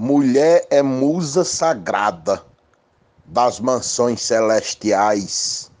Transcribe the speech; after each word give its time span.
Mulher 0.00 0.64
é 0.70 0.80
musa 0.80 1.42
sagrada 1.42 2.40
das 3.24 3.58
mansões 3.58 4.22
celestiais, 4.22 5.72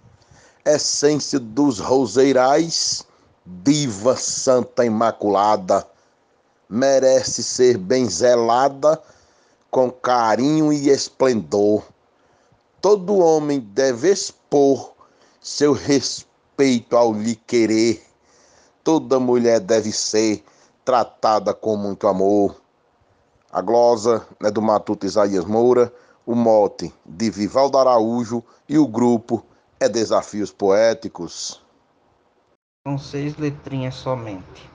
essência 0.64 1.38
dos 1.38 1.78
roseirais, 1.78 3.06
diva 3.46 4.16
santa 4.16 4.84
imaculada, 4.84 5.86
merece 6.68 7.44
ser 7.44 7.78
bem 7.78 8.10
zelada 8.10 9.00
com 9.70 9.88
carinho 9.88 10.72
e 10.72 10.90
esplendor. 10.90 11.84
Todo 12.80 13.18
homem 13.18 13.60
deve 13.60 14.10
expor 14.10 14.94
seu 15.40 15.72
respeito 15.72 16.96
ao 16.96 17.14
lhe 17.14 17.36
querer. 17.36 18.04
Toda 18.82 19.20
mulher 19.20 19.60
deve 19.60 19.92
ser 19.92 20.44
tratada 20.84 21.54
com 21.54 21.76
muito 21.76 22.08
amor. 22.08 22.60
A 23.50 23.62
glosa 23.62 24.26
é 24.42 24.50
do 24.50 24.60
Matuto 24.60 25.06
Isaías 25.06 25.46
Moura, 25.46 25.90
o 26.26 26.34
mote 26.34 26.92
de 27.06 27.30
Vivaldo 27.30 27.78
Araújo 27.78 28.44
e 28.68 28.76
o 28.76 28.86
grupo 28.86 29.42
é 29.80 29.88
Desafios 29.88 30.52
Poéticos. 30.52 31.64
São 32.86 32.98
seis 32.98 33.38
letrinhas 33.38 33.94
somente, 33.94 34.70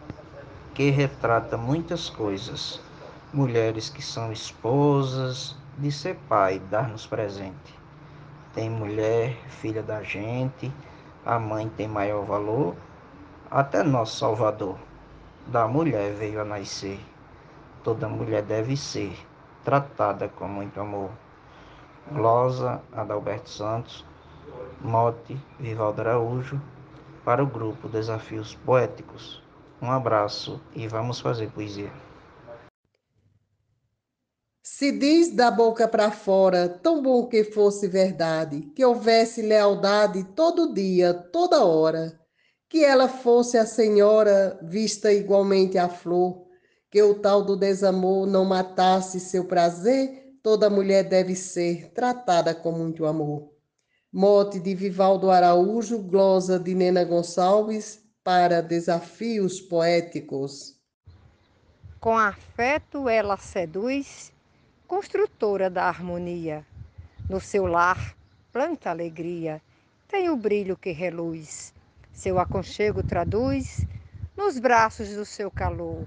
que 0.73 0.89
retrata 0.89 1.55
muitas 1.55 2.09
coisas. 2.09 2.81
Mulheres 3.31 3.89
que 3.89 4.02
são 4.02 4.31
esposas, 4.31 5.55
de 5.77 5.91
ser 5.91 6.16
pai, 6.27 6.58
dar-nos 6.71 7.05
presente. 7.05 7.80
Tem 8.55 8.71
mulher, 8.71 9.38
filha 9.49 9.83
da 9.83 10.02
gente, 10.02 10.73
a 11.23 11.38
mãe 11.38 11.69
tem 11.77 11.88
maior 11.88 12.25
valor, 12.25 12.75
até 13.52 13.83
nosso 13.83 14.17
Salvador. 14.17 14.80
Da 15.45 15.67
mulher 15.67 16.16
veio 16.16 16.41
a 16.41 16.44
nascer 16.44 16.99
toda 17.83 18.07
mulher 18.07 18.41
deve 18.43 18.77
ser 18.77 19.15
tratada 19.63 20.29
com 20.29 20.47
muito 20.47 20.79
amor. 20.79 21.11
Glosa 22.11 22.81
Adalberto 22.91 23.49
Santos, 23.49 24.05
Mote 24.81 25.39
Vivaldo 25.59 26.02
Araújo, 26.02 26.61
para 27.23 27.43
o 27.43 27.47
grupo 27.47 27.88
Desafios 27.88 28.55
Poéticos. 28.55 29.41
Um 29.81 29.91
abraço 29.91 30.61
e 30.73 30.88
vamos 30.88 31.19
fazer 31.19 31.49
poesia. 31.52 31.91
Se 34.61 34.91
diz 34.91 35.33
da 35.33 35.52
boca 35.52 35.88
para 35.88 36.11
fora, 36.11 36.67
tão 36.67 37.02
bom 37.02 37.27
que 37.27 37.43
fosse 37.43 37.88
verdade, 37.88 38.61
que 38.75 38.83
houvesse 38.83 39.41
lealdade 39.41 40.23
todo 40.36 40.73
dia, 40.73 41.13
toda 41.13 41.63
hora, 41.63 42.19
que 42.69 42.83
ela 42.83 43.08
fosse 43.08 43.58
a 43.58 43.65
senhora 43.65 44.59
vista 44.63 45.11
igualmente 45.11 45.77
a 45.77 45.88
flor, 45.88 46.43
que 46.94 47.02
o 47.02 47.16
tal 47.16 47.41
do 47.44 47.58
desamor 47.58 48.27
não 48.27 48.45
matasse 48.45 49.19
seu 49.19 49.45
prazer, 49.45 50.38
toda 50.44 50.69
mulher 50.69 51.03
deve 51.03 51.33
ser 51.33 51.89
tratada 51.89 52.53
com 52.53 52.72
muito 52.72 53.08
amor. 53.08 53.52
Mote 54.13 54.59
de 54.59 54.75
Vivaldo 54.75 55.31
Araújo, 55.31 55.97
glosa 55.97 56.59
de 56.59 56.75
Nena 56.75 57.03
Gonçalves, 57.03 57.99
para 58.23 58.61
desafios 58.61 59.59
poéticos. 59.59 60.80
Com 61.99 62.16
afeto 62.16 63.09
ela 63.09 63.38
seduz, 63.38 64.31
construtora 64.88 65.71
da 65.71 65.86
harmonia. 65.86 66.64
No 67.27 67.41
seu 67.41 67.66
lar 67.66 68.16
planta 68.52 68.91
alegria, 68.91 69.59
tem 70.08 70.30
o 70.30 70.38
brilho 70.38 70.77
que 70.77 70.91
reluz. 70.91 71.73
Seu 72.11 72.38
aconchego 72.38 73.02
traduz 73.02 73.83
nos 74.38 74.59
braços 74.59 75.09
do 75.16 75.25
seu 75.25 75.49
calor 75.49 76.05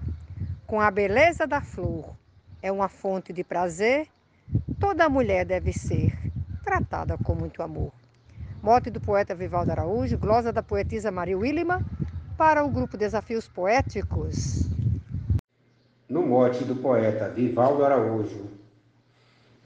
com 0.67 0.81
a 0.81 0.91
beleza 0.91 1.47
da 1.47 1.61
flor. 1.61 2.15
É 2.63 2.73
uma 2.73 2.89
fonte 2.89 3.33
de 3.33 3.45
prazer, 3.45 4.09
toda 4.81 5.09
mulher 5.09 5.45
deve 5.45 5.73
ser 5.73 6.13
tratada 6.65 7.17
com 7.17 7.35
muito 7.35 7.63
amor. 7.63 7.93
Mote 8.63 8.91
do 8.91 9.01
poeta 9.01 9.35
Vivaldo 9.35 9.71
Araújo, 9.71 10.19
glosa 10.19 10.53
da 10.53 10.63
poetisa 10.63 11.11
Maria 11.11 11.39
Willima, 11.39 11.85
para 12.37 12.65
o 12.65 12.69
grupo 12.69 12.97
Desafios 12.97 13.47
Poéticos. 13.47 14.69
No 16.09 16.23
mote 16.23 16.65
do 16.65 16.75
poeta 16.75 17.29
Vivaldo 17.29 17.85
Araújo, 17.85 18.51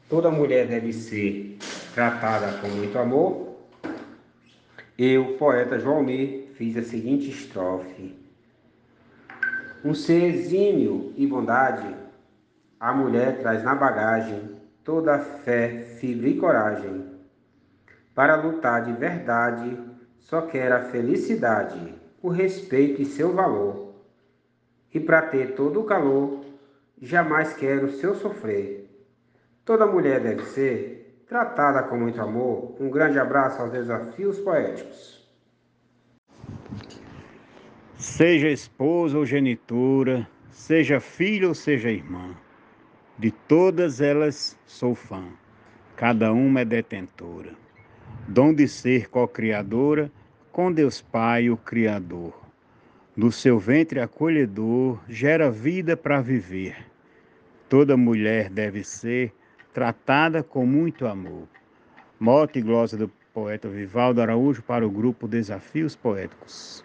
toda 0.09 0.31
mulher 0.31 0.67
deve 0.67 0.93
ser 0.93 1.59
tratada 1.95 2.59
com 2.59 2.69
muito 2.69 2.99
amor. 2.99 3.57
Eu, 4.99 5.39
poeta 5.39 5.79
João 5.79 6.03
Mir, 6.03 6.53
fiz 6.57 6.77
a 6.77 6.83
seguinte 6.83 7.31
estrofe. 7.31 8.15
Um 9.83 9.95
ser 9.95 10.25
exímio 10.25 11.15
e 11.17 11.27
bondade, 11.27 11.97
a 12.79 12.93
mulher 12.93 13.39
traz 13.41 13.63
na 13.63 13.75
bagagem 13.75 14.61
toda 14.85 15.19
fé, 15.19 15.85
fibra 15.99 16.29
e 16.29 16.37
coragem. 16.37 17.07
Para 18.15 18.37
lutar 18.37 18.85
de 18.85 18.93
verdade, 18.93 19.79
só 20.19 20.43
quer 20.43 20.71
a 20.71 20.85
felicidade, 20.85 21.95
o 22.21 22.29
respeito 22.29 23.01
e 23.01 23.07
seu 23.07 23.33
valor. 23.33 23.95
E 24.93 25.01
para 25.01 25.23
ter 25.23 25.55
todo 25.55 25.81
o 25.81 25.85
calor, 25.85 26.45
jamais 27.01 27.55
quer 27.55 27.83
o 27.83 27.91
seu 27.91 28.15
sofrer. 28.15 28.87
Toda 29.65 29.87
mulher 29.87 30.21
deve 30.21 30.45
ser 30.45 31.25
tratada 31.27 31.85
com 31.85 31.97
muito 31.97 32.21
amor. 32.21 32.77
Um 32.79 32.91
grande 32.91 33.19
abraço 33.19 33.63
aos 33.63 33.73
desafios 33.73 34.39
poéticos. 34.41 35.27
Seja 38.01 38.49
esposa 38.49 39.19
ou 39.19 39.27
genitora, 39.27 40.27
seja 40.49 40.99
filha 41.01 41.47
ou 41.47 41.55
seja 41.55 41.91
irmã, 41.91 42.35
de 43.19 43.31
todas 43.31 44.01
elas 44.01 44.59
sou 44.65 44.95
fã, 44.95 45.23
cada 45.97 46.33
uma 46.33 46.61
é 46.61 46.65
detentora. 46.65 47.51
Dom 48.27 48.55
de 48.55 48.67
ser 48.67 49.11
co-criadora 49.11 50.11
com 50.51 50.73
Deus 50.73 51.03
Pai, 51.03 51.51
o 51.51 51.59
Criador. 51.59 52.33
No 53.15 53.31
seu 53.31 53.59
ventre 53.59 54.01
acolhedor 54.01 54.99
gera 55.07 55.51
vida 55.51 55.95
para 55.95 56.23
viver. 56.23 56.87
Toda 57.69 57.99
mulher 57.99 58.49
deve 58.49 58.83
ser 58.83 59.31
tratada 59.75 60.43
com 60.43 60.65
muito 60.65 61.07
amor. 61.07 61.47
Mote 62.19 62.61
e 62.61 62.63
glosa 62.63 62.97
do 62.97 63.11
poeta 63.35 63.69
Vivaldo 63.69 64.23
Araújo 64.23 64.63
para 64.63 64.87
o 64.87 64.91
grupo 64.91 65.29
Desafios 65.29 65.95
Poéticos. 65.95 66.83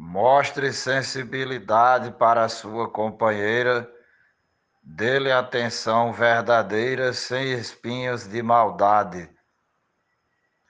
Mostre 0.00 0.72
sensibilidade 0.72 2.12
para 2.12 2.44
a 2.44 2.48
sua 2.48 2.88
companheira, 2.88 3.92
dê-lhe 4.80 5.32
atenção 5.32 6.12
verdadeira, 6.12 7.12
sem 7.12 7.50
espinhos 7.50 8.28
de 8.28 8.40
maldade. 8.40 9.28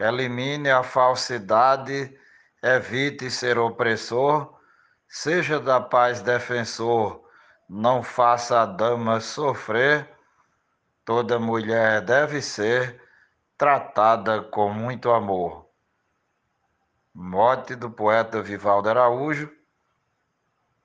Elimine 0.01 0.71
a 0.71 0.83
falsidade, 0.83 2.19
evite 2.63 3.31
ser 3.31 3.59
opressor, 3.59 4.59
seja 5.07 5.61
da 5.61 5.79
paz 5.79 6.23
defensor, 6.23 7.23
não 7.69 8.03
faça 8.03 8.63
a 8.63 8.65
dama 8.65 9.21
sofrer. 9.21 10.09
Toda 11.05 11.39
mulher 11.39 12.01
deve 12.01 12.41
ser 12.41 12.99
tratada 13.59 14.41
com 14.41 14.73
muito 14.73 15.11
amor. 15.11 15.68
Mote 17.21 17.75
do 17.75 17.91
poeta 17.91 18.41
Vivaldo 18.41 18.89
Araújo, 18.89 19.51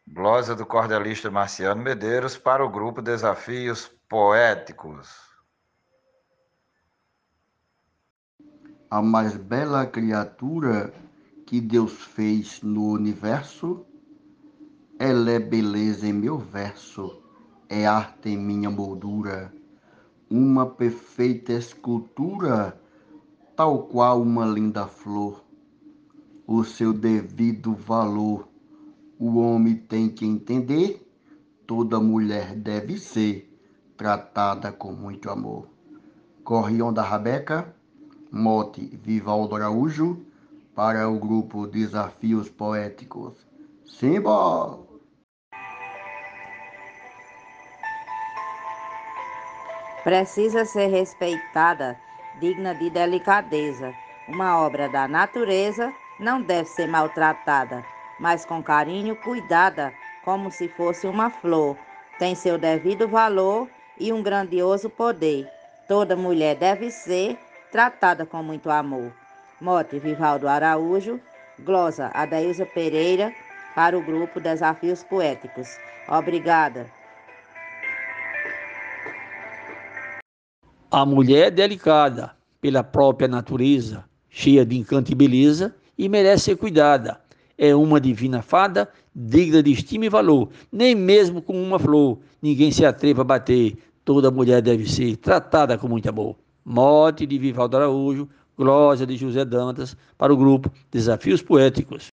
glosa 0.07 0.55
do 0.55 0.65
cordelista 0.65 1.29
Marciano 1.29 1.83
Medeiros 1.83 2.35
para 2.35 2.65
o 2.65 2.69
grupo 2.71 3.03
Desafios 3.03 3.87
Poéticos. 4.09 5.15
A 8.89 8.99
mais 8.99 9.37
bela 9.37 9.85
criatura 9.85 10.91
que 11.45 11.61
Deus 11.61 11.93
fez 12.01 12.63
no 12.63 12.87
universo, 12.87 13.85
ela 14.97 15.29
é 15.29 15.39
beleza 15.39 16.07
em 16.07 16.13
meu 16.13 16.39
verso, 16.39 17.21
é 17.69 17.85
arte 17.85 18.29
em 18.29 18.37
minha 18.39 18.71
moldura, 18.71 19.53
uma 20.31 20.65
perfeita 20.65 21.53
escultura, 21.53 22.81
tal 23.55 23.83
qual 23.83 24.19
uma 24.19 24.47
linda 24.47 24.87
flor 24.87 25.42
o 26.55 26.63
seu 26.63 26.93
devido 26.93 27.73
valor. 27.73 28.47
O 29.17 29.39
homem 29.39 29.75
tem 29.75 30.07
que 30.07 30.23
entender, 30.23 31.03
toda 31.65 31.99
mulher 31.99 32.55
deve 32.55 32.99
ser 32.99 33.51
tratada 33.97 34.71
com 34.71 34.91
muito 34.91 35.31
amor. 35.31 35.67
Corrião 36.43 36.93
da 36.93 37.01
Rabeca, 37.01 37.73
mote 38.31 38.81
Vivaldo 39.03 39.55
Araújo, 39.55 40.23
para 40.75 41.09
o 41.09 41.17
grupo 41.17 41.65
Desafios 41.65 42.49
Poéticos. 42.49 43.33
Simba! 43.85 44.79
Precisa 50.03 50.65
ser 50.65 50.87
respeitada, 50.87 51.97
digna 52.39 52.75
de 52.75 52.89
delicadeza, 52.89 53.93
uma 54.27 54.59
obra 54.59 54.89
da 54.89 55.07
natureza 55.07 55.93
não 56.23 56.41
deve 56.41 56.69
ser 56.69 56.87
maltratada, 56.87 57.83
mas 58.19 58.45
com 58.45 58.63
carinho 58.63 59.15
cuidada, 59.17 59.93
como 60.23 60.49
se 60.49 60.69
fosse 60.69 61.05
uma 61.05 61.29
flor. 61.29 61.77
Tem 62.17 62.33
seu 62.33 62.57
devido 62.57 63.07
valor 63.07 63.67
e 63.99 64.13
um 64.13 64.23
grandioso 64.23 64.89
poder. 64.89 65.47
Toda 65.87 66.15
mulher 66.15 66.55
deve 66.55 66.89
ser 66.89 67.37
tratada 67.71 68.25
com 68.25 68.41
muito 68.41 68.69
amor. 68.69 69.11
Mote 69.59 69.99
Vivaldo 69.99 70.47
Araújo, 70.47 71.19
glosa 71.59 72.09
Adailza 72.13 72.65
Pereira, 72.65 73.33
para 73.75 73.97
o 73.97 74.01
grupo 74.01 74.39
Desafios 74.39 75.03
Poéticos. 75.03 75.67
Obrigada. 76.07 76.85
A 80.89 81.05
mulher 81.05 81.47
é 81.47 81.51
delicada 81.51 82.35
pela 82.61 82.83
própria 82.83 83.27
natureza, 83.27 84.05
cheia 84.29 84.65
de 84.65 84.77
encanto 84.77 85.11
e 85.11 85.15
beleza, 85.15 85.75
e 85.97 86.09
merece 86.09 86.45
ser 86.45 86.57
cuidada. 86.57 87.19
É 87.57 87.75
uma 87.75 88.01
divina 88.01 88.41
fada, 88.41 88.89
digna 89.13 89.61
de 89.61 89.71
estima 89.71 90.05
e 90.05 90.09
valor. 90.09 90.49
Nem 90.71 90.95
mesmo 90.95 91.41
com 91.41 91.61
uma 91.61 91.77
flor 91.77 92.19
ninguém 92.41 92.71
se 92.71 92.85
atreva 92.85 93.21
a 93.21 93.25
bater. 93.25 93.77
Toda 94.03 94.31
mulher 94.31 94.61
deve 94.61 94.89
ser 94.89 95.15
tratada 95.17 95.77
com 95.77 95.87
muito 95.87 96.09
amor. 96.09 96.35
Morte 96.65 97.25
de 97.25 97.37
Vivaldo 97.37 97.77
Araújo, 97.77 98.27
Glória 98.57 99.05
de 99.05 99.15
José 99.15 99.45
Dantas, 99.45 99.95
para 100.17 100.33
o 100.33 100.37
grupo 100.37 100.71
Desafios 100.91 101.41
Poéticos. 101.41 102.07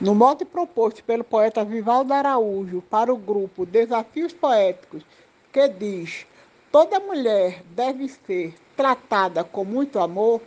No 0.00 0.14
mote 0.14 0.44
proposto 0.44 1.02
pelo 1.04 1.24
poeta 1.24 1.64
Vivaldo 1.64 2.12
Araújo 2.12 2.82
para 2.82 3.12
o 3.12 3.16
grupo 3.16 3.64
Desafios 3.64 4.32
Poéticos, 4.32 5.02
que 5.52 5.68
diz: 5.68 6.26
Toda 6.70 7.00
mulher 7.00 7.62
deve 7.74 8.08
ser 8.08 8.54
tratada 8.76 9.42
com 9.42 9.64
muito 9.64 9.98
amor, 9.98 10.42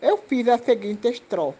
eu 0.00 0.16
fiz 0.16 0.48
a 0.48 0.56
seguinte 0.56 1.08
estrofe. 1.08 1.58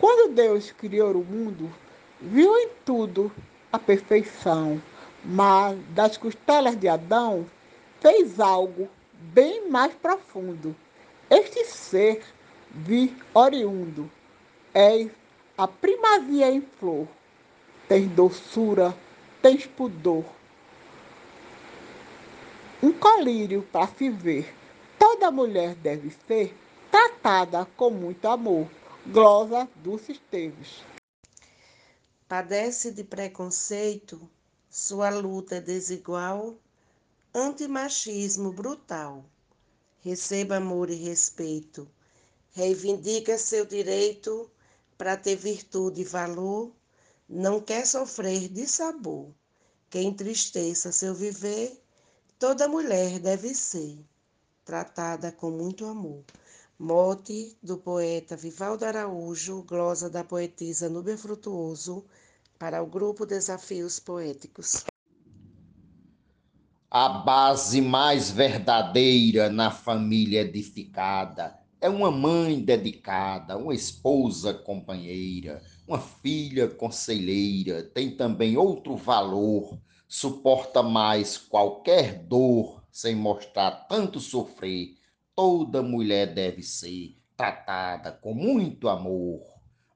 Quando 0.00 0.32
Deus 0.32 0.72
criou 0.72 1.12
o 1.12 1.22
mundo, 1.22 1.70
viu 2.18 2.56
em 2.56 2.70
tudo 2.86 3.30
a 3.70 3.78
perfeição, 3.78 4.80
mas 5.22 5.78
das 5.90 6.16
costelas 6.16 6.74
de 6.74 6.88
Adão 6.88 7.46
fez 8.00 8.40
algo 8.40 8.88
bem 9.12 9.68
mais 9.68 9.92
profundo. 9.92 10.74
Este 11.28 11.66
ser 11.66 12.22
vi 12.70 13.14
oriundo, 13.34 14.10
és 14.72 15.10
a 15.58 15.68
primazia 15.68 16.50
em 16.50 16.62
flor. 16.62 17.06
Tens 17.86 18.08
doçura, 18.12 18.96
tens 19.42 19.66
pudor. 19.66 20.24
Um 22.82 22.92
colírio 22.92 23.68
para 23.70 23.86
se 23.88 24.08
ver. 24.08 24.50
Toda 24.98 25.30
mulher 25.30 25.74
deve 25.74 26.10
ser 26.26 26.56
tratada 26.90 27.68
com 27.76 27.90
muito 27.90 28.26
amor. 28.26 28.66
Glosa 29.06 29.68
Dulce 29.76 30.12
Esteves. 30.12 30.84
Padece 32.28 32.92
de 32.92 33.02
preconceito, 33.02 34.30
sua 34.68 35.08
luta 35.08 35.56
é 35.56 35.60
desigual, 35.60 36.54
antimachismo 37.34 38.52
brutal. 38.52 39.24
Receba 40.00 40.56
amor 40.56 40.90
e 40.90 40.94
respeito. 40.94 41.90
Reivindica 42.52 43.38
seu 43.38 43.64
direito 43.64 44.50
para 44.98 45.16
ter 45.16 45.34
virtude 45.34 46.02
e 46.02 46.04
valor, 46.04 46.70
não 47.28 47.58
quer 47.58 47.86
sofrer 47.86 48.48
de 48.48 48.66
sabor, 48.68 49.34
que 49.88 49.98
entristeça 49.98 50.92
seu 50.92 51.14
viver, 51.14 51.82
toda 52.38 52.68
mulher 52.68 53.18
deve 53.18 53.54
ser 53.54 53.98
tratada 54.64 55.32
com 55.32 55.50
muito 55.50 55.86
amor. 55.86 56.22
Mote 56.82 57.58
do 57.62 57.76
poeta 57.76 58.34
Vivaldo 58.38 58.86
Araújo, 58.86 59.62
glosa 59.64 60.08
da 60.08 60.24
poetisa 60.24 60.88
Núbia 60.88 61.18
Frutuoso, 61.18 62.06
para 62.58 62.82
o 62.82 62.86
grupo 62.86 63.26
Desafios 63.26 64.00
Poéticos. 64.00 64.86
A 66.90 67.06
base 67.10 67.82
mais 67.82 68.30
verdadeira 68.30 69.50
na 69.50 69.70
família 69.70 70.40
edificada 70.40 71.54
é 71.82 71.90
uma 71.90 72.10
mãe 72.10 72.58
dedicada, 72.58 73.58
uma 73.58 73.74
esposa 73.74 74.54
companheira, 74.54 75.62
uma 75.86 76.00
filha 76.00 76.66
conselheira, 76.66 77.82
tem 77.82 78.16
também 78.16 78.56
outro 78.56 78.96
valor, 78.96 79.78
suporta 80.08 80.82
mais 80.82 81.36
qualquer 81.36 82.24
dor 82.24 82.82
sem 82.90 83.14
mostrar 83.14 83.86
tanto 83.86 84.18
sofrer. 84.18 84.98
Toda 85.42 85.82
mulher 85.82 86.34
deve 86.34 86.62
ser 86.62 87.16
tratada 87.34 88.12
com 88.12 88.34
muito 88.34 88.90
amor. 88.90 89.40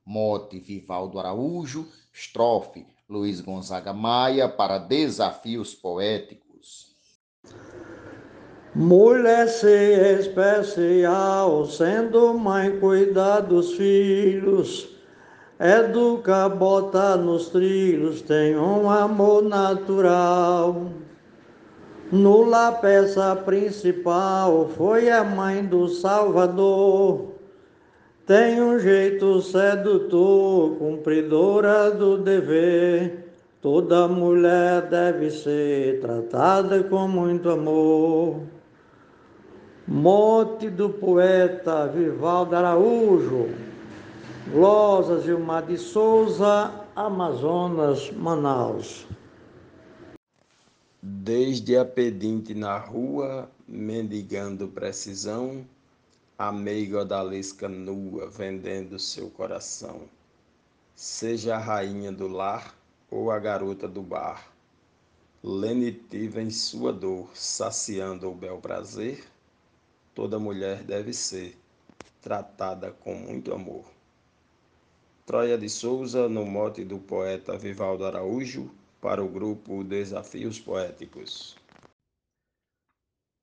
Mote 0.03 0.59
Vivaldo 0.59 1.19
Araújo, 1.19 1.87
estrofe 2.11 2.87
Luiz 3.07 3.43
Gonzaga 3.43 3.93
Maia 3.93 4.49
para 4.49 4.79
Desafios 4.79 5.75
Poéticos. 5.75 6.95
Mulher 8.75 9.47
ser 9.49 10.19
especial, 10.21 11.67
sendo 11.67 12.33
mãe 12.39 12.81
cuidar 12.81 13.41
dos 13.41 13.75
filhos, 13.75 14.89
educa, 15.61 16.49
bota 16.49 17.19
nos 17.19 17.51
trilhos, 17.51 18.23
tem 18.23 18.57
um 18.57 18.89
amor 18.89 19.43
natural. 19.43 21.04
Nula 22.13 22.71
peça 22.73 23.35
principal 23.35 24.69
foi 24.77 25.11
a 25.11 25.25
mãe 25.25 25.65
do 25.65 25.89
Salvador. 25.89 27.33
Tem 28.27 28.61
um 28.61 28.79
jeito 28.79 29.41
sedutor, 29.41 30.77
cumpridora 30.77 31.91
do 31.91 32.19
dever. 32.19 33.33
Toda 33.61 34.07
mulher 34.07 34.83
deve 34.83 35.31
ser 35.31 36.01
tratada 36.01 36.83
com 36.85 37.09
muito 37.09 37.49
amor. 37.49 38.41
Mote 39.89 40.69
do 40.69 40.91
poeta 40.91 41.87
Vivaldo 41.87 42.55
Araújo, 42.55 43.49
Glosa 44.53 45.21
Gilmar 45.23 45.63
de 45.63 45.79
Souza, 45.79 46.71
Amazonas, 46.95 48.11
Manaus. 48.13 49.07
Desde 51.07 51.77
a 51.77 51.85
pedinte 51.85 52.55
na 52.55 52.79
rua, 52.79 53.51
mendigando 53.69 54.69
precisão, 54.69 55.69
a 56.39 56.51
meiga 56.51 57.01
odalisca 57.01 57.69
nua, 57.69 58.31
vendendo 58.31 58.99
seu 58.99 59.29
coração. 59.29 60.09
Seja 60.95 61.57
a 61.57 61.59
rainha 61.59 62.11
do 62.11 62.27
lar 62.27 62.75
ou 63.11 63.31
a 63.31 63.39
garota 63.39 63.87
do 63.87 64.01
bar, 64.01 64.51
lenitiva 65.43 66.41
em 66.41 66.49
sua 66.49 66.91
dor, 66.91 67.29
saciando 67.35 68.31
o 68.31 68.35
bel 68.35 68.57
prazer, 68.57 69.27
toda 70.15 70.39
mulher 70.39 70.85
deve 70.85 71.13
ser 71.13 71.55
tratada 72.23 72.93
com 72.93 73.15
muito 73.15 73.53
amor. 73.53 73.85
Troia 75.27 75.59
de 75.59 75.69
Souza, 75.69 76.31
no 76.31 76.47
mote 76.47 76.83
do 76.83 76.99
poeta 76.99 77.59
Vivaldo 77.59 78.07
Araújo, 78.07 78.71
para 79.05 79.23
o 79.23 79.29
grupo 79.29 79.85
Desafios 79.85 80.59
Poéticos. 80.59 81.59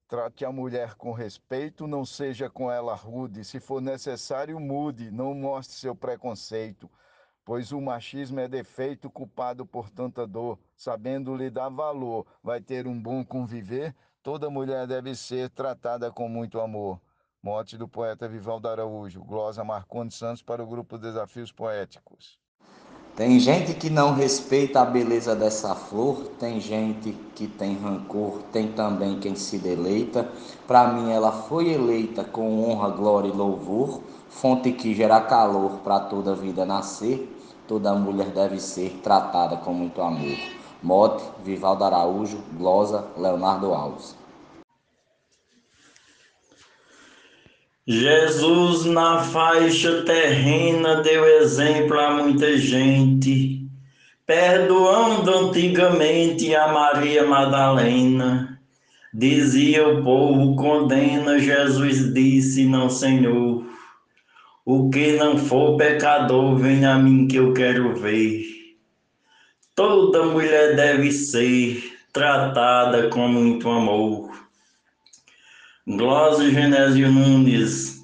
Trate 0.08 0.44
a 0.44 0.51
mulher 0.51 0.96
com 0.96 1.12
respeito, 1.12 1.86
não 1.86 2.03
seja 2.03 2.50
com 2.50 2.72
ela 2.72 2.96
rude. 2.96 3.46
Se 3.46 3.60
for 3.60 3.80
necessário, 3.80 4.60
mude, 4.60 5.12
não 5.12 5.36
mostre 5.36 5.75
seu 5.75 5.96
preconceito. 5.96 6.89
Pois 7.46 7.72
o 7.72 7.80
machismo 7.80 8.39
é 8.39 8.48
defeito 8.48 9.08
culpado 9.08 9.63
por 9.63 9.91
tanta 9.91 10.25
dor. 10.25 10.58
Sabendo 10.75 11.36
lhe 11.36 11.51
dar 11.51 11.70
valor, 11.70 12.25
vai 12.41 12.60
ter 12.60 12.88
um 12.88 13.00
bom 13.00 13.24
conviver 13.24 13.96
Toda 14.24 14.50
mulher 14.50 14.88
deve 14.88 15.15
ser 15.15 15.50
tratada 15.51 16.12
com 16.12 16.27
muito 16.27 16.60
amor. 16.60 17.00
Mote 17.41 17.77
do 17.77 17.88
poeta 17.88 18.27
Vivaldo 18.27 18.68
Araújo. 18.68 19.24
Glosa 19.24 19.63
Marcondes 19.63 20.18
Santos 20.18 20.41
para 20.41 20.63
o 20.63 20.68
grupo 20.68 20.98
Desafios 20.98 21.51
Poéticos. 21.51 22.40
Tem 23.15 23.38
gente 23.39 23.74
que 23.74 23.89
não 23.89 24.13
respeita 24.13 24.82
a 24.82 24.86
beleza 24.86 25.36
dessa 25.36 25.75
flor, 25.75 26.30
tem 26.39 26.62
gente 26.62 27.12
que 27.36 27.46
tem 27.46 27.75
rancor, 27.75 28.39
tem 28.53 28.70
também 28.70 29.20
quem 29.20 29.36
se 29.36 29.58
deleita. 29.58 30.30
Para 30.65 30.88
mim, 30.88 31.12
ela 31.12 31.32
foi 31.32 31.74
eleita 31.74 32.24
com 32.24 32.63
honra, 32.63 32.89
glória 32.89 33.27
e 33.27 33.32
louvor, 33.32 34.00
fonte 34.30 34.72
que 34.72 34.94
gera 34.94 35.20
calor 35.20 35.80
para 35.84 36.00
toda 36.00 36.34
vida 36.34 36.65
nascer. 36.65 37.38
Toda 37.68 37.94
mulher 37.94 38.27
deve 38.27 38.60
ser 38.60 39.01
tratada 39.03 39.58
com 39.58 39.74
muito 39.74 40.01
amor. 40.01 40.38
Mote, 40.82 41.24
Vivaldo 41.44 41.84
Araújo, 41.84 42.39
Glosa, 42.58 43.06
Leonardo 43.18 43.74
Alves. 43.74 44.20
Jesus 47.91 48.86
na 48.86 49.21
faixa 49.21 50.03
terrena 50.03 51.01
deu 51.01 51.25
exemplo 51.41 52.00
a 52.00 52.24
muita 52.24 52.57
gente, 52.57 53.67
perdoando 54.25 55.29
antigamente 55.29 56.55
a 56.55 56.69
Maria 56.69 57.27
Madalena. 57.27 58.57
Dizia 59.13 59.86
o 59.86 60.01
povo, 60.05 60.55
condena, 60.55 61.38
Jesus 61.38 62.13
disse, 62.13 62.63
não, 62.63 62.89
Senhor. 62.89 63.65
O 64.63 64.89
que 64.89 65.17
não 65.17 65.38
for 65.38 65.75
pecador, 65.75 66.55
vem 66.55 66.86
a 66.86 66.98
mim 66.98 67.27
que 67.27 67.36
eu 67.36 67.53
quero 67.53 67.93
ver. 67.93 68.45
Toda 69.75 70.24
mulher 70.27 70.77
deve 70.77 71.12
ser 71.12 71.83
tratada 72.13 73.10
com 73.10 73.27
muito 73.27 73.69
amor. 73.69 74.31
Glória 75.98 76.50
Genésio 76.50 77.12
Nunes, 77.12 78.01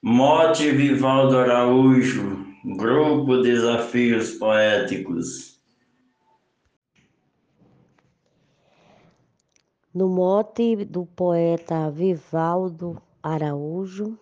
Mote 0.00 0.70
Vivaldo 0.70 1.36
Araújo, 1.38 2.46
Grupo 2.64 3.42
Desafios 3.42 4.34
Poéticos. 4.34 5.60
No 9.92 10.08
mote 10.08 10.84
do 10.84 11.06
poeta 11.06 11.90
Vivaldo 11.90 13.02
Araújo, 13.20 14.16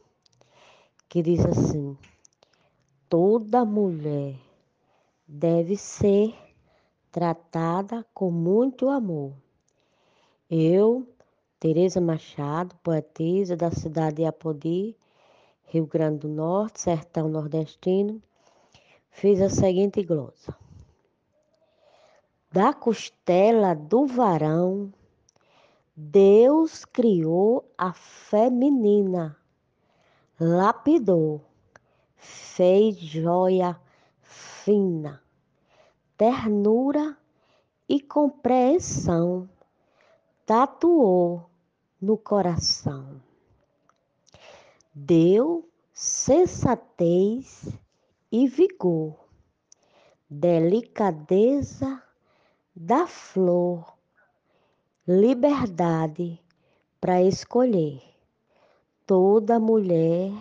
que 1.07 1.23
diz 1.23 1.45
assim: 1.45 1.99
toda 3.11 3.63
mulher 3.67 4.37
deve 5.29 5.77
ser 5.77 6.35
tratada 7.13 8.07
com 8.15 8.31
muito 8.31 8.89
amor. 8.89 9.35
Eu, 10.49 11.07
Tereza 11.59 12.03
Machado, 12.03 12.77
poetisa 12.83 13.57
da 13.57 13.71
cidade 13.71 14.17
de 14.17 14.25
Apodi, 14.27 14.95
Rio 15.65 15.87
Grande 15.87 16.19
do 16.19 16.29
Norte, 16.29 16.83
sertão 16.83 17.29
nordestino, 17.29 18.23
fiz 19.11 19.41
a 19.41 19.49
seguinte 19.49 20.03
glosa. 20.03 20.55
Da 22.53 22.75
costela 22.75 23.75
do 23.75 24.07
varão, 24.07 24.93
Deus 25.97 26.85
criou 26.85 27.65
a 27.79 27.95
feminina, 27.95 29.35
lapidou, 30.39 31.41
fez 32.17 32.99
joia 32.99 33.81
fina, 34.21 35.23
ternura 36.19 37.17
e 37.89 37.99
compreensão, 37.99 39.49
tatuou 40.47 41.51
no 42.01 42.17
coração 42.17 43.21
deu 44.99 45.69
sensatez 45.93 47.69
e 48.33 48.49
vigor, 48.49 49.29
delicadeza 50.31 52.03
da 52.75 53.07
flor, 53.07 53.95
liberdade 55.07 56.41
para 56.99 57.23
escolher. 57.23 58.01
Toda 59.05 59.61
mulher 59.61 60.33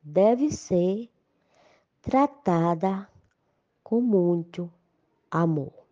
deve 0.00 0.52
ser 0.52 1.10
tratada 2.00 3.08
com 3.82 4.00
muito 4.00 4.70
amor. 5.28 5.83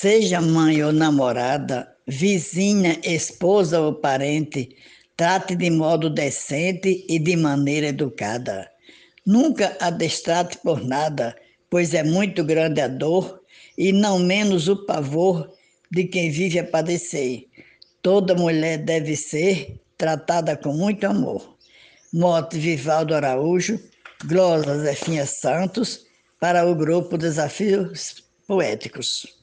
Seja 0.00 0.40
mãe 0.40 0.80
ou 0.84 0.92
namorada, 0.92 1.92
vizinha, 2.06 3.00
esposa 3.02 3.80
ou 3.80 3.94
parente, 3.94 4.76
trate 5.16 5.56
de 5.56 5.70
modo 5.70 6.08
decente 6.08 7.04
e 7.08 7.18
de 7.18 7.34
maneira 7.34 7.88
educada. 7.88 8.70
Nunca 9.26 9.76
a 9.80 9.90
destrate 9.90 10.56
por 10.58 10.84
nada, 10.84 11.34
pois 11.68 11.94
é 11.94 12.04
muito 12.04 12.44
grande 12.44 12.80
a 12.80 12.86
dor 12.86 13.42
e 13.76 13.90
não 13.90 14.20
menos 14.20 14.68
o 14.68 14.86
pavor 14.86 15.52
de 15.90 16.04
quem 16.04 16.30
vive 16.30 16.60
a 16.60 16.64
padecer. 16.64 17.48
Toda 18.00 18.36
mulher 18.36 18.78
deve 18.78 19.16
ser 19.16 19.80
tratada 19.96 20.56
com 20.56 20.74
muito 20.74 21.08
amor. 21.08 21.56
Mote 22.12 22.56
Vivaldo 22.56 23.16
Araújo, 23.16 23.80
Glosa 24.26 24.78
Zefinha 24.78 25.26
Santos, 25.26 26.06
para 26.38 26.64
o 26.64 26.76
grupo 26.76 27.18
Desafios 27.18 28.22
Poéticos 28.46 29.37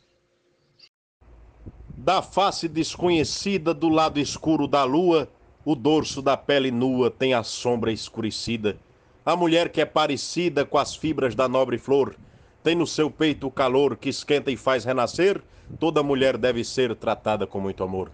da 2.05 2.21
face 2.21 2.67
desconhecida 2.67 3.73
do 3.73 3.89
lado 3.89 4.19
escuro 4.19 4.67
da 4.67 4.83
lua, 4.83 5.27
o 5.65 5.73
dorso 5.73 6.21
da 6.21 6.37
pele 6.37 6.69
nua 6.69 7.09
tem 7.09 7.33
a 7.33 7.41
sombra 7.41 7.91
escurecida. 7.91 8.77
A 9.25 9.35
mulher 9.35 9.69
que 9.69 9.81
é 9.81 9.85
parecida 9.85 10.63
com 10.63 10.77
as 10.77 10.95
fibras 10.95 11.33
da 11.33 11.47
nobre 11.47 11.79
flor, 11.79 12.15
tem 12.63 12.75
no 12.75 12.85
seu 12.85 13.09
peito 13.09 13.47
o 13.47 13.51
calor 13.51 13.97
que 13.97 14.09
esquenta 14.09 14.51
e 14.51 14.55
faz 14.55 14.85
renascer, 14.85 15.41
toda 15.79 16.03
mulher 16.03 16.37
deve 16.37 16.63
ser 16.63 16.95
tratada 16.95 17.47
com 17.47 17.59
muito 17.59 17.83
amor. 17.83 18.11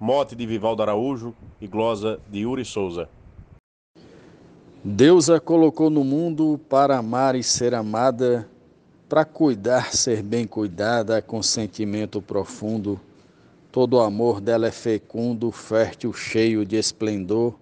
Mote 0.00 0.34
de 0.34 0.46
Vivaldo 0.46 0.80
Araújo 0.80 1.34
e 1.60 1.66
glosa 1.66 2.18
de 2.30 2.38
Yuri 2.38 2.64
Souza. 2.64 3.06
Deus 4.82 5.28
a 5.28 5.38
colocou 5.38 5.90
no 5.90 6.04
mundo 6.04 6.58
para 6.70 6.96
amar 6.96 7.34
e 7.34 7.42
ser 7.42 7.74
amada, 7.74 8.48
para 9.06 9.26
cuidar, 9.26 9.94
ser 9.94 10.22
bem 10.22 10.46
cuidada, 10.46 11.20
com 11.20 11.42
sentimento 11.42 12.22
profundo 12.22 12.98
Todo 13.76 13.98
o 13.98 14.00
amor 14.00 14.40
dela 14.40 14.68
é 14.68 14.72
fecundo, 14.72 15.52
fértil, 15.52 16.10
cheio 16.10 16.64
de 16.64 16.76
esplendor. 16.76 17.60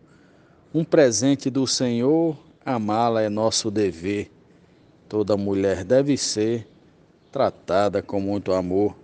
Um 0.73 0.85
presente 0.85 1.51
do 1.51 1.67
Senhor, 1.67 2.39
amá-la 2.65 3.23
é 3.23 3.29
nosso 3.29 3.69
dever. 3.69 4.31
Toda 5.09 5.37
mulher 5.37 5.83
deve 5.85 6.17
ser 6.17 6.69
tratada 7.33 8.01
com 8.01 8.21
muito 8.21 8.53
amor. 8.53 8.97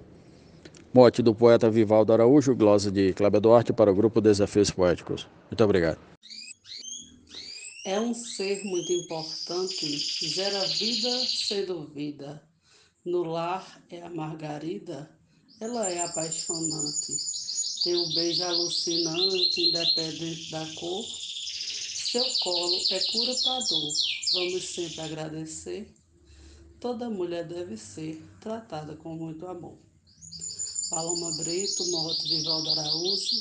Mote 0.94 1.20
do 1.20 1.34
poeta 1.34 1.68
Vivaldo 1.68 2.12
Araújo, 2.12 2.54
glosa 2.54 2.92
de 2.92 3.12
Cláudio 3.12 3.40
Duarte 3.40 3.72
para 3.72 3.90
o 3.90 3.94
grupo 3.96 4.20
Desafios 4.20 4.70
Poéticos. 4.70 5.26
Muito 5.50 5.64
obrigado. 5.64 5.98
É 7.84 7.98
um 7.98 8.14
ser 8.14 8.62
muito 8.62 8.92
importante, 8.92 9.98
gera 10.28 10.60
vida 10.60 11.10
sendo 11.26 11.88
vida. 11.88 12.40
No 13.04 13.24
lar 13.24 13.82
é 13.90 14.00
a 14.00 14.08
margarida 14.08 15.10
ela 15.60 15.88
é 15.90 16.00
apaixonante. 16.00 17.16
Tem 17.84 17.94
um 17.94 18.14
beijo 18.14 18.42
alucinante, 18.42 19.60
independente 19.60 20.50
da 20.50 20.66
cor. 20.74 21.04
Seu 21.04 22.24
colo 22.42 22.78
é 22.90 23.00
cura 23.12 23.34
para 23.44 23.66
dor. 23.66 23.92
Vamos 24.32 24.64
sempre 24.64 25.00
agradecer. 25.02 25.94
Toda 26.80 27.10
mulher 27.10 27.46
deve 27.46 27.76
ser 27.76 28.24
tratada 28.40 28.96
com 28.96 29.14
muito 29.14 29.46
amor. 29.46 29.76
Paloma 30.88 31.30
Brito, 31.36 31.86
Moto 31.90 32.22
Vivaldo 32.22 32.70
Araújo, 32.70 33.36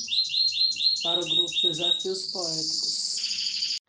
para 1.01 1.19
o 1.21 1.23
grupo 1.23 1.53
Desafios 1.63 2.31
Poéticos. 2.31 3.79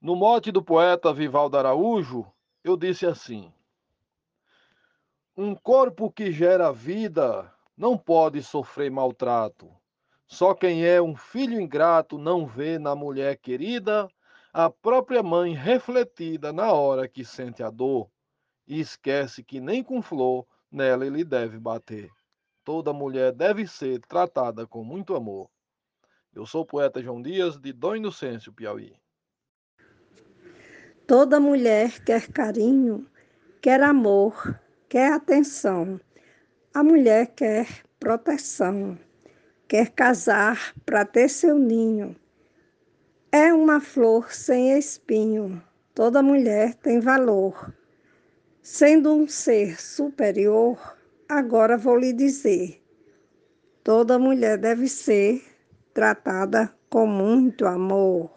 No 0.00 0.14
mote 0.14 0.52
do 0.52 0.62
poeta 0.62 1.12
Vivaldo 1.12 1.58
Araújo, 1.58 2.24
eu 2.62 2.76
disse 2.76 3.04
assim: 3.04 3.52
um 5.36 5.54
corpo 5.54 6.12
que 6.12 6.30
gera 6.30 6.72
vida 6.72 7.52
não 7.76 7.98
pode 7.98 8.42
sofrer 8.42 8.90
maltrato. 8.90 9.68
Só 10.26 10.54
quem 10.54 10.86
é 10.86 11.02
um 11.02 11.16
filho 11.16 11.60
ingrato 11.60 12.18
não 12.18 12.46
vê 12.46 12.78
na 12.78 12.94
mulher 12.94 13.36
querida 13.36 14.08
a 14.52 14.70
própria 14.70 15.22
mãe 15.22 15.52
refletida 15.52 16.52
na 16.52 16.72
hora 16.72 17.08
que 17.08 17.24
sente 17.24 17.62
a 17.62 17.70
dor 17.70 18.08
e 18.66 18.78
esquece 18.78 19.42
que 19.42 19.60
nem 19.60 19.82
com 19.82 20.00
flor 20.00 20.46
nela 20.70 21.04
ele 21.04 21.24
deve 21.24 21.58
bater. 21.58 22.08
Toda 22.62 22.92
mulher 22.92 23.32
deve 23.32 23.66
ser 23.66 24.00
tratada 24.06 24.66
com 24.66 24.84
muito 24.84 25.14
amor. 25.16 25.50
Eu 26.32 26.46
sou 26.46 26.62
o 26.62 26.66
poeta 26.66 27.02
João 27.02 27.20
Dias, 27.20 27.58
de 27.58 27.72
Dom 27.72 27.96
Inocêncio, 27.96 28.52
Piauí. 28.52 28.94
Toda 31.06 31.38
mulher 31.38 32.02
quer 32.02 32.28
carinho, 32.32 33.06
quer 33.60 33.82
amor, 33.82 34.58
quer 34.94 35.12
atenção, 35.12 36.00
a 36.72 36.80
mulher 36.80 37.32
quer 37.34 37.66
proteção, 37.98 38.96
quer 39.66 39.90
casar 39.90 40.72
para 40.86 41.04
ter 41.04 41.28
seu 41.28 41.58
ninho. 41.58 42.14
É 43.32 43.52
uma 43.52 43.80
flor 43.80 44.32
sem 44.32 44.78
espinho, 44.78 45.60
toda 45.96 46.22
mulher 46.22 46.74
tem 46.74 47.00
valor. 47.00 47.74
Sendo 48.62 49.12
um 49.12 49.26
ser 49.26 49.82
superior, 49.82 50.96
agora 51.28 51.76
vou 51.76 51.96
lhe 51.96 52.12
dizer: 52.12 52.80
toda 53.82 54.16
mulher 54.16 54.58
deve 54.58 54.86
ser 54.86 55.42
tratada 55.92 56.72
com 56.88 57.04
muito 57.04 57.66
amor. 57.66 58.30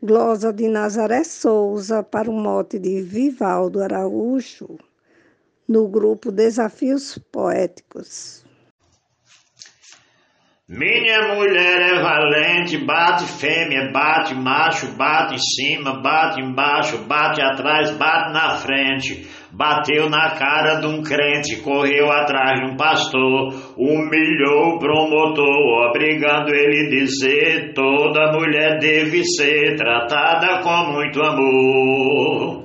Glosa 0.00 0.52
de 0.52 0.68
Nazaré 0.68 1.24
Souza 1.24 2.04
para 2.04 2.30
o 2.30 2.32
mote 2.32 2.78
de 2.78 3.02
Vivaldo 3.02 3.82
Araújo 3.82 4.78
no 5.72 5.88
grupo 5.88 6.30
Desafios 6.30 7.18
Poéticos. 7.32 8.44
Minha 10.68 11.34
mulher 11.34 11.80
é 11.80 12.00
valente, 12.00 12.78
bate 12.78 13.24
fêmea, 13.24 13.90
bate 13.90 14.34
macho, 14.34 14.94
bate 14.96 15.34
em 15.34 15.38
cima, 15.38 16.00
bate 16.00 16.40
embaixo, 16.40 16.98
bate 17.06 17.42
atrás, 17.42 17.90
bate 17.96 18.32
na 18.32 18.56
frente. 18.56 19.28
Bateu 19.50 20.08
na 20.08 20.30
cara 20.30 20.76
de 20.76 20.86
um 20.86 21.02
crente, 21.02 21.60
correu 21.62 22.10
atrás 22.10 22.58
de 22.58 22.72
um 22.72 22.76
pastor, 22.76 23.52
humilhou 23.76 24.76
o 24.76 24.78
promotor, 24.78 25.90
obrigando 25.90 26.54
ele 26.54 26.86
a 26.86 26.90
dizer: 26.90 27.74
toda 27.74 28.32
mulher 28.32 28.78
deve 28.78 29.22
ser 29.24 29.76
tratada 29.76 30.62
com 30.62 30.92
muito 30.92 31.22
amor. 31.22 32.64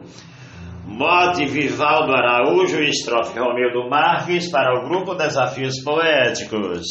Mote 0.89 1.45
Vivaldo 1.45 2.13
Araújo 2.13 2.81
e 2.81 2.89
estrofe 2.89 3.37
Romildo 3.37 3.89
Marques 3.89 4.49
para 4.49 4.73
o 4.73 4.87
grupo 4.87 5.13
Desafios 5.15 5.83
Poéticos. 5.83 6.85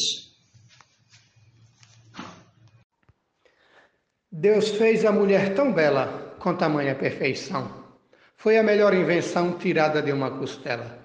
Deus 4.30 4.68
fez 4.72 5.02
a 5.06 5.10
mulher 5.10 5.54
tão 5.54 5.72
bela, 5.72 6.36
com 6.38 6.54
tamanha 6.54 6.94
perfeição. 6.94 7.86
Foi 8.36 8.58
a 8.58 8.62
melhor 8.62 8.92
invenção 8.92 9.56
tirada 9.56 10.02
de 10.02 10.12
uma 10.12 10.38
costela. 10.38 10.98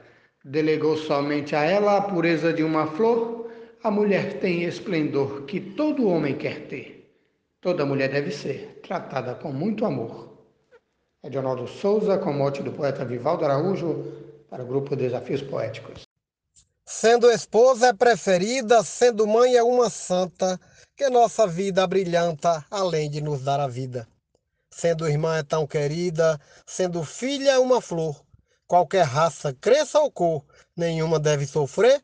Delegou 0.43 0.97
somente 0.97 1.55
a 1.55 1.63
ela 1.63 1.95
a 1.95 2.01
pureza 2.01 2.51
de 2.51 2.61
uma 2.61 2.87
flor. 2.87 3.49
A 3.81 3.89
mulher 3.89 4.39
tem 4.39 4.63
esplendor 4.63 5.45
que 5.45 5.61
todo 5.61 6.09
homem 6.09 6.37
quer 6.37 6.67
ter. 6.67 7.09
Toda 7.61 7.85
mulher 7.85 8.09
deve 8.09 8.31
ser 8.31 8.81
tratada 8.83 9.33
com 9.35 9.53
muito 9.53 9.85
amor. 9.85 10.30
Edionaldo 11.23 11.67
Souza, 11.67 12.17
com 12.17 12.33
mote 12.33 12.63
do 12.63 12.71
poeta 12.71 13.05
Vivaldo 13.05 13.45
Araújo, 13.45 14.05
para 14.49 14.63
o 14.63 14.65
grupo 14.65 14.95
Desafios 14.95 15.41
Poéticos. 15.43 16.01
Sendo 16.83 17.29
esposa 17.29 17.87
é 17.89 17.93
preferida, 17.93 18.83
sendo 18.83 19.27
mãe 19.27 19.55
é 19.55 19.61
uma 19.61 19.89
santa, 19.89 20.59
que 20.97 21.07
nossa 21.09 21.45
vida 21.45 21.85
brilhanta, 21.85 22.65
além 22.71 23.09
de 23.09 23.21
nos 23.21 23.43
dar 23.43 23.59
a 23.59 23.67
vida. 23.67 24.07
Sendo 24.73 25.07
irmã 25.07 25.37
é 25.37 25.43
tão 25.43 25.67
querida, 25.67 26.39
sendo 26.65 27.03
filha 27.03 27.51
é 27.51 27.59
uma 27.59 27.79
flor. 27.81 28.19
Qualquer 28.67 29.03
raça, 29.03 29.53
cresça 29.53 29.99
ou 29.99 30.11
cor, 30.11 30.43
nenhuma 30.75 31.19
deve 31.19 31.45
sofrer, 31.45 32.01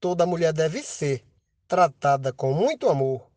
toda 0.00 0.26
mulher 0.26 0.52
deve 0.52 0.82
ser 0.82 1.24
tratada 1.68 2.32
com 2.32 2.52
muito 2.52 2.88
amor. 2.88 3.30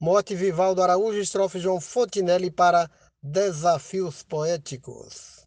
Mote 0.00 0.36
Vivaldo 0.36 0.82
Araújo, 0.82 1.18
estrofe 1.18 1.58
João 1.58 1.80
Fontinelli 1.80 2.50
para 2.50 2.88
Desafios 3.22 4.22
Poéticos. 4.22 5.37